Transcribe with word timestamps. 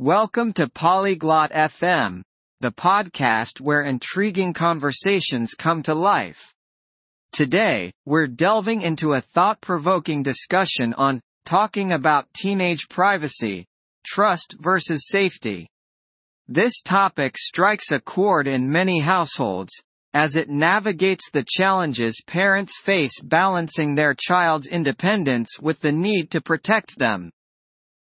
Welcome 0.00 0.52
to 0.52 0.68
Polyglot 0.68 1.50
FM, 1.50 2.22
the 2.60 2.70
podcast 2.70 3.60
where 3.60 3.82
intriguing 3.82 4.52
conversations 4.52 5.54
come 5.54 5.82
to 5.82 5.94
life. 5.96 6.54
Today, 7.32 7.90
we're 8.06 8.28
delving 8.28 8.82
into 8.82 9.14
a 9.14 9.20
thought-provoking 9.20 10.22
discussion 10.22 10.94
on 10.94 11.20
talking 11.44 11.90
about 11.90 12.32
teenage 12.32 12.88
privacy, 12.88 13.66
trust 14.06 14.54
versus 14.60 15.08
safety. 15.08 15.66
This 16.46 16.80
topic 16.80 17.36
strikes 17.36 17.90
a 17.90 17.98
chord 17.98 18.46
in 18.46 18.70
many 18.70 19.00
households, 19.00 19.72
as 20.14 20.36
it 20.36 20.48
navigates 20.48 21.28
the 21.32 21.44
challenges 21.44 22.22
parents 22.24 22.80
face 22.80 23.20
balancing 23.20 23.96
their 23.96 24.14
child's 24.16 24.68
independence 24.68 25.58
with 25.60 25.80
the 25.80 25.90
need 25.90 26.30
to 26.30 26.40
protect 26.40 27.00
them. 27.00 27.32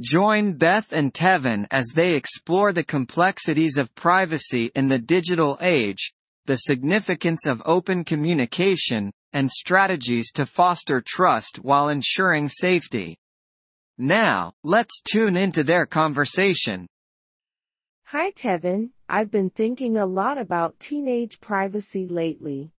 Join 0.00 0.54
Beth 0.54 0.92
and 0.92 1.14
Tevin 1.14 1.68
as 1.70 1.86
they 1.94 2.16
explore 2.16 2.72
the 2.72 2.82
complexities 2.82 3.76
of 3.76 3.94
privacy 3.94 4.72
in 4.74 4.88
the 4.88 4.98
digital 4.98 5.56
age, 5.60 6.12
the 6.46 6.56
significance 6.56 7.46
of 7.46 7.62
open 7.64 8.02
communication, 8.02 9.12
and 9.32 9.48
strategies 9.48 10.32
to 10.32 10.46
foster 10.46 11.00
trust 11.00 11.58
while 11.58 11.90
ensuring 11.90 12.48
safety. 12.48 13.16
Now, 13.96 14.54
let's 14.64 15.00
tune 15.00 15.36
into 15.36 15.62
their 15.62 15.86
conversation. 15.86 16.88
Hi 18.06 18.32
Tevin, 18.32 18.90
I've 19.08 19.30
been 19.30 19.50
thinking 19.50 19.96
a 19.96 20.06
lot 20.06 20.38
about 20.38 20.80
teenage 20.80 21.40
privacy 21.40 22.08
lately. 22.08 22.72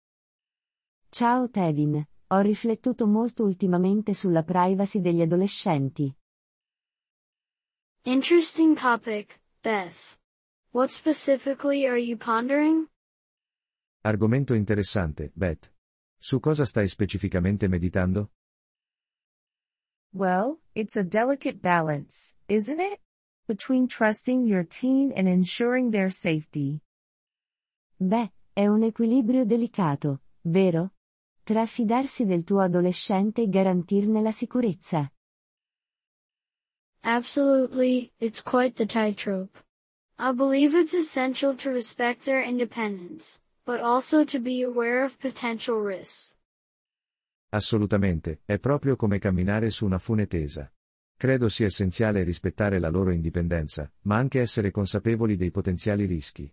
Ciao 1.14 1.48
Tevin, 1.48 2.04
ho 2.30 2.42
riflettuto 2.42 3.08
molto 3.08 3.44
ultimamente 3.46 4.14
sulla 4.14 4.44
privacy 4.44 5.00
degli 5.00 5.22
adolescenti. 5.22 6.14
Interesting 8.08 8.76
topic, 8.76 9.40
Beth. 9.64 10.20
What 10.72 10.92
specifically 10.92 11.88
are 11.88 11.98
you 11.98 12.18
pondering? 12.18 12.86
Argomento 14.04 14.54
interessante, 14.54 15.32
Beth. 15.34 15.72
Su 16.20 16.40
cosa 16.40 16.66
stai 16.66 16.88
specificamente 16.88 17.68
meditando? 17.68 18.30
Well, 20.14 20.60
it's 20.76 20.96
a 20.96 21.04
delicate 21.04 21.60
balance, 21.64 22.36
isn't 22.48 22.80
it? 22.80 23.00
Between 23.48 23.88
trusting 23.88 24.46
your 24.46 24.64
teen 24.64 25.12
and 25.12 25.28
ensuring 25.28 25.90
their 25.90 26.12
safety. 26.12 26.80
Beh, 28.00 28.32
è 28.54 28.68
un 28.68 28.84
equilibrio 28.84 29.46
delicato, 29.46 30.22
vero? 30.44 30.92
Tra 31.44 31.66
fidarsi 31.66 32.24
del 32.24 32.44
tuo 32.44 32.60
adolescente 32.62 33.42
e 33.42 33.50
garantirne 33.50 34.22
la 34.22 34.32
sicurezza. 34.32 35.12
Absolutely, 37.06 38.12
it's 38.20 38.42
quite 38.42 38.78
the 38.78 38.86
tightrope. 38.88 39.56
I 40.18 40.32
believe 40.32 40.74
it's 40.74 40.96
essential 40.96 41.54
to 41.58 41.70
respect 41.70 42.26
their 42.26 42.42
independence, 42.42 43.44
but 43.64 43.80
also 43.80 44.26
to 44.26 44.40
be 44.40 44.64
aware 44.64 45.04
of 45.04 45.20
potential 45.20 45.78
risks. 45.80 46.36
Assolutamente, 47.52 48.42
è 48.48 48.58
proprio 48.58 48.96
come 48.96 49.20
camminare 49.20 49.70
su 49.70 49.86
una 49.86 50.00
fune 50.00 50.26
tesa. 50.26 50.68
Credo 51.16 51.48
sia 51.48 51.68
essenziale 51.68 52.24
rispettare 52.24 52.80
la 52.80 52.90
loro 52.90 53.12
indipendenza, 53.12 53.90
ma 54.06 54.18
anche 54.18 54.42
essere 54.42 54.72
consapevoli 54.72 55.38
dei 55.38 55.52
potenziali 55.52 56.08
rischi. 56.08 56.52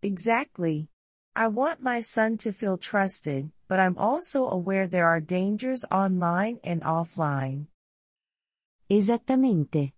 Exactly. 0.00 0.88
I 1.34 1.48
want 1.48 1.80
my 1.80 2.00
son 2.00 2.36
to 2.38 2.52
feel 2.52 2.78
trusted, 2.78 3.50
but 3.66 3.80
I'm 3.80 3.98
also 3.98 4.48
aware 4.48 4.86
there 4.86 5.06
are 5.06 5.20
dangers 5.20 5.84
online 5.90 6.60
and 6.62 6.82
offline. 6.82 7.66
Esattamente. 8.92 9.94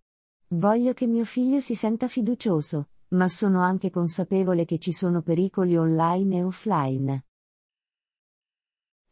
Voglio 0.49 0.93
che 0.93 1.07
mio 1.07 1.25
figlio 1.25 1.59
si 1.59 1.73
senta 1.73 2.07
fiducioso, 2.07 2.89
ma 3.15 3.27
sono 3.27 3.59
anche 3.59 3.89
consapevole 3.89 4.65
che 4.65 4.77
ci 4.77 4.91
sono 4.91 5.23
pericoli 5.23 5.75
online 5.75 6.37
e 6.37 6.43
offline. 6.43 7.23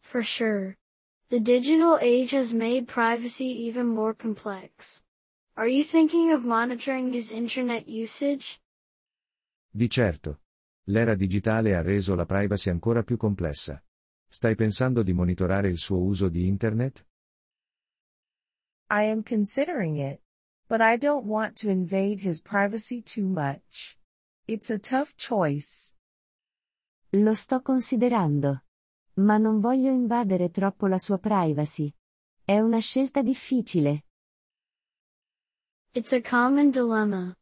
For 0.01 0.23
sure. 0.23 0.77
The 1.29 1.39
digital 1.39 1.97
age 1.99 2.37
has 2.37 2.53
made 2.53 2.85
privacy 2.85 3.67
even 3.67 3.87
more 3.87 4.13
complex. 4.13 5.03
Are 5.55 5.67
you 5.67 5.83
thinking 5.83 6.31
of 6.31 6.43
monitoring 6.43 7.11
his 7.11 7.31
internet 7.31 7.87
usage? 7.87 8.61
Di 9.67 9.89
certo. 9.89 10.41
L'era 10.89 11.15
digitale 11.15 11.73
ha 11.73 11.81
reso 11.81 12.13
la 12.13 12.27
privacy 12.27 12.69
ancora 12.69 13.01
più 13.01 13.17
complessa. 13.17 13.83
Stai 14.27 14.53
pensando 14.53 15.01
di 15.01 15.13
monitorare 15.13 15.69
il 15.69 15.77
suo 15.79 16.03
uso 16.03 16.29
di 16.29 16.45
Internet? 16.45 17.03
I 18.91 19.03
am 19.03 19.23
considering 19.23 19.99
it. 19.99 20.19
But 20.67 20.81
I 20.81 20.97
don't 20.97 21.25
want 21.25 21.55
to 21.59 21.69
invade 21.69 22.19
his 22.19 22.41
privacy 22.41 23.01
too 23.01 23.25
much. 23.25 23.97
It's 24.47 24.69
a 24.69 24.77
tough 24.77 25.15
choice. 25.15 25.93
Lo 27.13 27.33
sto 27.33 27.61
considerando. 27.61 28.63
Ma 29.15 29.37
non 29.37 29.61
voglio 29.61 29.91
invadere 29.91 30.49
troppo 30.49 30.87
la 30.87 30.97
sua 30.97 31.17
privacy. 31.19 31.93
È 32.43 32.59
una 32.59 32.79
scelta 32.79 33.21
difficile. 33.21 34.03
It's 35.93 36.11
a 36.11 36.19
common 36.21 36.71
dilemma. 36.71 37.33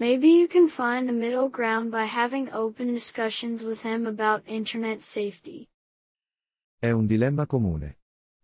Maybe 0.00 0.28
you 0.28 0.48
can 0.48 0.66
find 0.68 1.08
a 1.08 1.12
middle 1.12 1.48
ground 1.48 1.92
by 1.92 2.06
having 2.06 2.48
open 2.52 2.92
discussions 2.92 3.62
with 3.62 3.84
him 3.84 4.04
about 4.06 4.42
internet 4.46 5.02
safety. 5.02 5.68
È 6.80 6.90
un 6.90 7.06
dilemma 7.06 7.46
comune. 7.46 7.98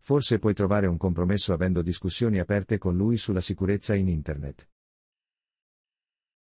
Forse 0.04 0.38
puoi 0.38 0.53
trovare 0.53 0.87
un 0.87 0.98
compromesso 0.98 1.54
avendo 1.54 1.81
discussioni 1.81 2.38
aperte 2.38 2.76
con 2.76 2.94
lui 2.94 3.16
sulla 3.16 3.41
sicurezza 3.41 3.94
in 3.94 4.09
Internet. 4.09 4.69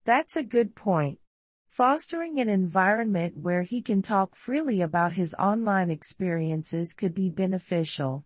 That's 0.03 0.35
a 0.35 0.43
good 0.43 0.73
point. 0.75 1.17
Fostering 1.65 2.37
an 2.37 2.49
environment 2.49 3.33
where 3.35 3.63
he 3.63 3.81
can 3.81 4.01
talk 4.01 4.35
freely 4.35 4.83
about 4.83 5.13
his 5.17 5.33
online 5.39 5.91
experiences 5.91 6.93
could 6.93 7.13
be 7.13 7.31
beneficial. 7.31 8.23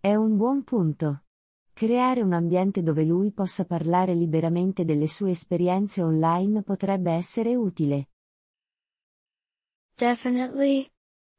È 0.00 0.14
un 0.14 0.38
buon 0.38 0.64
punto. 0.64 1.24
Creare 1.74 2.22
un 2.22 2.32
ambiente 2.32 2.82
dove 2.82 3.04
lui 3.04 3.32
possa 3.32 3.66
parlare 3.66 4.14
liberamente 4.14 4.86
delle 4.86 5.08
sue 5.08 5.32
esperienze 5.32 6.00
online 6.00 6.62
potrebbe 6.62 7.12
essere 7.12 7.54
utile. 7.54 8.08
Definitely. 9.98 10.90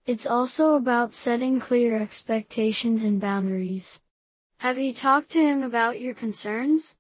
It's 0.08 0.26
also 0.26 0.76
about 0.76 1.14
setting 1.14 1.60
clear 1.60 2.02
expectations 2.02 3.04
and 3.04 3.20
boundaries. 3.20 4.02
Have 4.60 4.80
you 4.80 4.94
talked 4.94 5.32
to 5.32 5.40
him 5.40 5.64
about 5.64 6.00
your 6.00 6.14
concerns? 6.14 6.98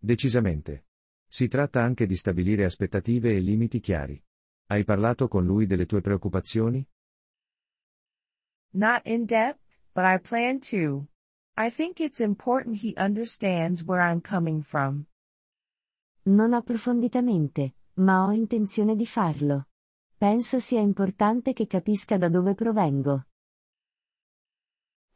Decisamente. 0.00 0.86
Si 1.28 1.46
tratta 1.46 1.80
anche 1.80 2.06
di 2.06 2.16
stabilire 2.16 2.64
aspettative 2.64 3.36
e 3.36 3.38
limiti 3.38 3.78
chiari. 3.78 4.20
Hai 4.66 4.82
parlato 4.82 5.28
con 5.28 5.44
lui 5.44 5.66
delle 5.66 5.86
tue 5.86 6.00
preoccupazioni? 6.00 6.84
Not 8.72 9.02
in 9.06 9.24
depth, 9.24 9.62
but 9.94 10.04
I 10.04 10.18
plan 10.18 10.58
to. 10.70 11.06
I 11.56 11.70
think 11.70 12.00
it's 12.00 12.18
important 12.18 12.78
he 12.78 12.94
understands 12.96 13.84
where 13.84 14.00
I'm 14.00 14.20
coming 14.20 14.60
from. 14.60 15.06
Non 16.24 16.52
approfonditamente, 16.52 17.76
ma 17.98 18.24
ho 18.24 18.32
intenzione 18.32 18.96
di 18.96 19.06
farlo. 19.06 19.68
Penso 20.22 20.60
sia 20.60 20.78
importante 20.78 21.52
che 21.52 21.66
capisca 21.66 22.16
da 22.16 22.28
dove 22.28 22.54
provengo. 22.54 23.26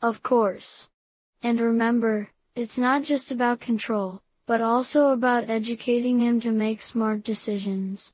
Of 0.00 0.20
course. 0.20 0.90
And 1.42 1.60
remember, 1.60 2.34
it's 2.56 2.76
not 2.76 3.04
just 3.04 3.30
about 3.30 3.64
control, 3.64 4.20
but 4.48 4.60
also 4.60 5.12
about 5.12 5.48
educating 5.48 6.18
him 6.18 6.40
to 6.40 6.50
make 6.50 6.82
smart 6.82 7.24
decisions. 7.24 8.12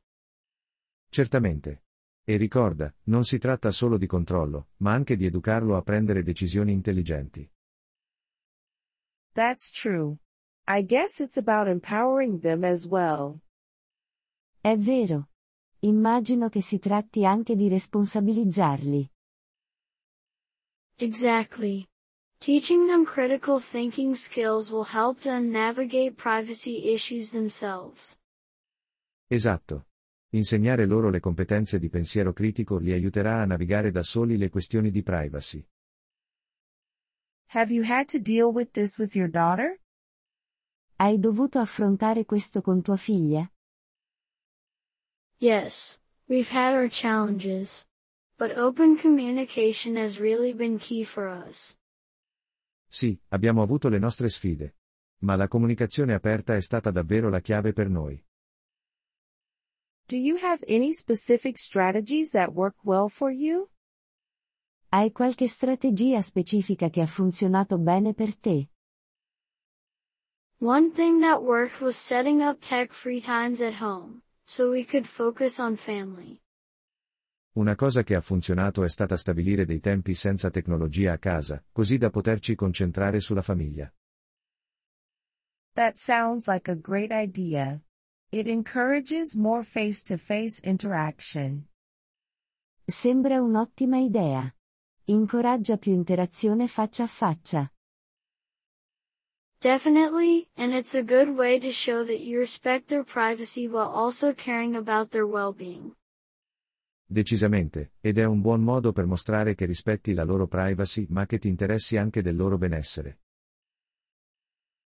Certamente. 1.08 1.84
E 2.24 2.36
ricorda, 2.36 2.94
non 3.04 3.24
si 3.24 3.38
tratta 3.38 3.70
solo 3.70 3.96
di 3.96 4.06
controllo, 4.06 4.66
ma 4.82 4.92
anche 4.92 5.16
di 5.16 5.24
educarlo 5.24 5.78
a 5.78 5.80
prendere 5.80 6.22
decisioni 6.22 6.72
intelligenti. 6.72 7.50
That's 9.32 9.70
true. 9.70 10.18
I 10.66 10.82
guess 10.84 11.20
it's 11.20 11.38
about 11.38 11.68
empowering 11.68 12.40
them 12.40 12.64
as 12.64 12.86
well. 12.86 13.40
È 14.60 14.76
vero. 14.76 15.31
Immagino 15.84 16.48
che 16.48 16.62
si 16.62 16.78
tratti 16.78 17.26
anche 17.26 17.56
di 17.56 17.68
responsabilizzarli. 17.68 19.10
Exactly. 20.98 21.88
Teaching 22.38 22.86
them 22.86 23.04
critical 23.04 23.60
thinking 23.60 24.14
skills 24.14 24.70
will 24.70 24.84
help 24.84 25.20
them 25.22 25.50
navigate 25.50 26.14
privacy 26.14 26.92
issues 26.92 27.30
themselves. 27.30 28.16
Esatto. 29.28 29.86
Insegnare 30.34 30.86
loro 30.86 31.10
le 31.10 31.18
competenze 31.18 31.80
di 31.80 31.88
pensiero 31.88 32.32
critico 32.32 32.78
li 32.78 32.92
aiuterà 32.92 33.40
a 33.40 33.44
navigare 33.44 33.90
da 33.90 34.04
soli 34.04 34.38
le 34.38 34.50
questioni 34.50 34.92
di 34.92 35.02
privacy. 35.02 35.66
Have 37.54 37.72
you 37.74 37.82
had 37.84 38.06
to 38.06 38.20
deal 38.20 38.52
with 38.52 38.70
this 38.70 38.98
with 38.98 39.16
your 39.16 39.28
daughter? 39.28 39.80
Hai 40.98 41.18
dovuto 41.18 41.58
affrontare 41.58 42.24
questo 42.24 42.62
con 42.62 42.82
tua 42.82 42.96
figlia? 42.96 43.51
Yes, 45.42 45.98
we've 46.28 46.48
had 46.48 46.72
our 46.72 46.86
challenges. 46.88 47.84
But 48.38 48.56
open 48.56 48.96
communication 48.96 49.96
has 49.96 50.20
really 50.20 50.52
been 50.52 50.78
key 50.78 51.02
for 51.02 51.26
us. 51.26 51.76
Sì, 52.88 53.18
abbiamo 53.30 53.60
avuto 53.60 53.88
le 53.88 53.98
nostre 53.98 54.28
sfide. 54.28 54.76
Ma 55.22 55.34
la 55.34 55.48
comunicazione 55.48 56.14
aperta 56.14 56.54
è 56.54 56.62
stata 56.62 56.92
davvero 56.92 57.28
la 57.28 57.40
chiave 57.40 57.72
per 57.72 57.88
noi. 57.88 58.24
Do 60.06 60.16
you 60.16 60.36
have 60.36 60.62
any 60.68 60.92
specific 60.92 61.58
strategies 61.58 62.30
that 62.30 62.52
work 62.54 62.76
well 62.84 63.08
for 63.08 63.32
you? 63.32 63.68
Hai 64.90 65.10
qualche 65.10 65.48
strategia 65.48 66.20
specifica 66.20 66.88
che 66.88 67.00
ha 67.00 67.06
funzionato 67.06 67.78
bene 67.78 68.14
per 68.14 68.36
te? 68.36 68.68
One 70.60 70.92
thing 70.92 71.20
that 71.22 71.42
worked 71.42 71.80
was 71.80 71.96
setting 71.96 72.42
up 72.42 72.60
tech-free 72.60 73.20
times 73.20 73.60
at 73.60 73.80
home, 73.80 74.22
so 74.54 74.68
we 74.68 74.84
could 74.84 75.06
focus 75.06 75.58
on 75.58 75.76
family. 75.76 76.38
Una 77.54 77.74
cosa 77.74 78.02
che 78.02 78.14
ha 78.14 78.20
funzionato 78.20 78.84
è 78.84 78.88
stata 78.90 79.16
stabilire 79.16 79.64
dei 79.64 79.80
tempi 79.80 80.14
senza 80.14 80.50
tecnologia 80.50 81.12
a 81.12 81.18
casa, 81.18 81.64
così 81.72 81.96
da 81.96 82.10
poterci 82.10 82.54
concentrare 82.54 83.18
sulla 83.20 83.40
famiglia. 83.40 83.90
That 85.72 85.96
sounds 85.96 86.48
like 86.48 86.70
a 86.70 86.74
great 86.74 87.12
idea. 87.12 87.80
It 88.30 88.46
encourages 88.46 89.36
more 89.36 89.62
face-to-face 89.62 90.60
interaction. 90.64 91.66
Sembra 92.84 93.40
un'ottima 93.40 93.96
idea. 93.96 94.54
Incoraggia 95.04 95.78
più 95.78 95.94
interazione 95.94 96.68
faccia 96.68 97.04
a 97.04 97.08
faccia. 97.08 97.71
Definitely, 99.62 100.48
and 100.56 100.74
it's 100.74 100.96
a 100.96 101.04
good 101.04 101.28
way 101.28 101.60
to 101.60 101.70
show 101.70 102.02
that 102.02 102.18
you 102.18 102.40
respect 102.40 102.88
their 102.88 103.04
privacy 103.04 103.68
while 103.68 103.92
also 103.94 104.34
caring 104.34 104.74
about 104.74 105.12
their 105.12 105.24
well-being. 105.24 105.94
Decisamente, 107.06 107.92
ed 108.00 108.18
è 108.18 108.24
un 108.24 108.40
buon 108.40 108.64
modo 108.64 108.90
per 108.90 109.06
mostrare 109.06 109.54
che 109.54 109.64
rispetti 109.64 110.14
la 110.14 110.24
loro 110.24 110.48
privacy 110.48 111.06
ma 111.10 111.26
che 111.26 111.38
ti 111.38 111.46
interessi 111.46 111.96
anche 111.96 112.22
del 112.22 112.34
loro 112.34 112.58
benessere. 112.58 113.20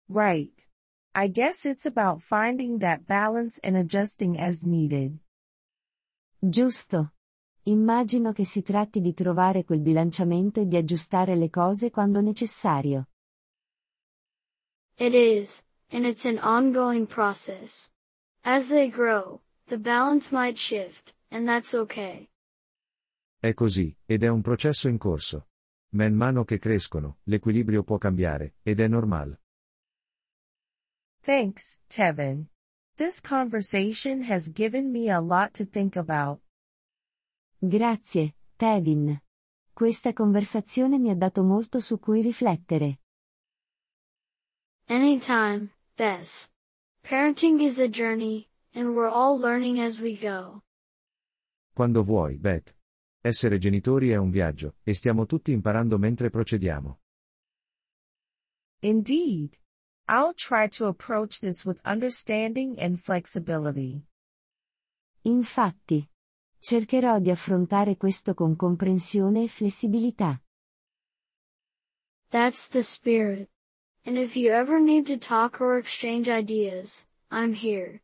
Right. 0.07 0.69
I 1.17 1.29
guess 1.29 1.65
it's 1.65 1.87
about 1.87 2.23
finding 2.23 2.79
that 2.79 3.05
balance 3.07 3.59
and 3.65 3.75
adjusting 3.75 4.39
as 4.39 4.63
needed. 4.63 5.19
Giusto. 6.39 7.15
Immagino 7.65 8.31
che 8.31 8.45
si 8.45 8.63
tratti 8.63 9.01
di 9.01 9.15
trovare 9.15 9.65
quel 9.65 9.81
bilanciamento 9.81 10.61
e 10.61 10.69
di 10.69 10.77
aggiustare 10.77 11.35
le 11.35 11.51
cose 11.51 11.91
quando 11.91 12.21
necessario. 12.21 13.09
It 15.01 15.15
is, 15.15 15.65
and 15.91 16.05
it's 16.05 16.27
an 16.27 16.39
ongoing 16.39 17.07
process. 17.07 17.91
As 18.45 18.69
they 18.69 18.91
grow, 18.91 19.41
the 19.67 19.79
balance 19.79 20.31
might 20.31 20.59
shift, 20.59 21.15
and 21.31 21.49
that's 21.49 21.73
okay. 21.73 22.29
È 23.43 23.55
così, 23.55 23.97
ed 24.05 24.23
è 24.23 24.29
un 24.29 24.43
processo 24.43 24.89
in 24.89 24.99
corso. 24.99 25.47
Man 25.95 26.13
mano 26.13 26.45
che 26.45 26.59
crescono, 26.59 27.17
l'equilibrio 27.23 27.83
può 27.83 27.97
cambiare, 27.97 28.57
ed 28.63 28.79
è 28.79 28.89
normale. 28.89 29.41
Thanks, 31.23 31.79
Tevin. 31.89 32.51
This 32.97 33.23
conversation 33.23 34.23
has 34.25 34.53
given 34.53 34.93
me 34.93 35.09
a 35.09 35.19
lot 35.19 35.55
to 35.55 35.65
think 35.65 35.97
about. 35.97 36.43
Grazie, 37.59 38.35
Tevin. 38.59 39.19
Questa 39.73 40.13
conversazione 40.13 40.99
mi 40.99 41.09
ha 41.09 41.17
dato 41.17 41.43
molto 41.43 41.81
su 41.81 41.99
cui 41.99 42.21
riflettere. 42.21 43.00
Anytime, 44.91 45.71
Beth. 45.97 46.51
Parenting 47.05 47.63
is 47.63 47.79
a 47.79 47.87
journey, 47.87 48.49
and 48.75 48.97
we're 48.97 49.09
all 49.09 49.39
learning 49.39 49.79
as 49.79 50.01
we 50.01 50.17
go. 50.17 50.65
Quando 51.77 52.03
vuoi, 52.03 52.37
Beth. 52.37 52.75
Essere 53.23 53.59
genitori 53.59 54.11
è 54.11 54.17
un 54.17 54.31
viaggio, 54.31 54.75
e 54.83 54.93
stiamo 54.95 55.27
tutti 55.27 55.53
imparando 55.53 55.97
mentre 55.97 56.29
procediamo. 56.29 56.99
Indeed. 58.81 59.61
I'll 60.09 60.35
try 60.35 60.67
to 60.71 60.87
approach 60.87 61.39
this 61.39 61.65
with 61.65 61.81
understanding 61.85 62.77
and 62.81 62.99
flexibility. 62.99 64.05
Infatti. 65.23 66.05
Cercherò 66.59 67.21
di 67.21 67.31
affrontare 67.31 67.97
questo 67.97 68.35
con 68.35 68.57
comprensione 68.57 69.45
e 69.45 69.47
flessibilità. 69.47 70.43
That's 72.31 72.69
the 72.71 72.83
spirit. 72.83 73.49
And 74.05 74.17
if 74.17 74.35
you 74.37 74.53
ever 74.53 74.81
need 74.81 75.07
to 75.07 75.19
talk 75.19 75.61
or 75.61 75.77
exchange 75.79 76.29
ideas, 76.29 77.07
I'm 77.31 77.53
here. 77.53 78.03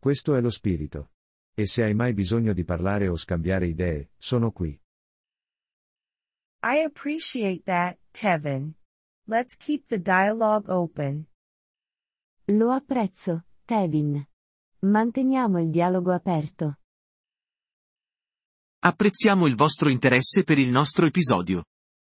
Questo 0.00 0.34
è 0.34 0.40
lo 0.40 0.50
spirito. 0.50 1.10
E 1.54 1.66
se 1.66 1.82
hai 1.82 1.94
mai 1.94 2.14
bisogno 2.14 2.52
di 2.52 2.64
parlare 2.64 3.08
o 3.08 3.16
scambiare 3.16 3.66
idee, 3.66 4.10
sono 4.16 4.52
qui. 4.52 4.80
I 6.62 6.82
appreciate 6.84 7.64
that, 7.64 7.98
Tevin. 8.12 8.74
Let's 9.26 9.56
keep 9.56 9.86
the 9.86 9.98
dialogue 9.98 10.68
open. 10.68 11.26
Lo 12.46 12.70
apprezzo, 12.70 13.44
Tevin. 13.66 14.26
Manteniamo 14.80 15.60
il 15.60 15.70
dialogo 15.70 16.12
aperto. 16.12 16.78
Apprezziamo 18.80 19.46
il 19.46 19.56
vostro 19.56 19.90
interesse 19.90 20.44
per 20.44 20.58
il 20.58 20.70
nostro 20.70 21.04
episodio. 21.04 21.64